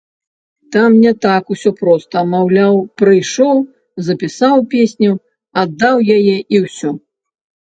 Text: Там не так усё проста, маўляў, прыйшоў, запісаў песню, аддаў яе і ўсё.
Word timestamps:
Там 0.75 0.91
не 1.01 1.11
так 1.25 1.51
усё 1.55 1.71
проста, 1.81 2.23
маўляў, 2.31 2.79
прыйшоў, 3.01 3.55
запісаў 4.09 4.55
песню, 4.75 5.11
аддаў 5.65 5.95
яе 6.17 6.35
і 6.35 6.57
ўсё. 6.67 6.89